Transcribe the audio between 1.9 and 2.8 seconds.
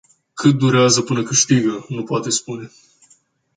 poate spune.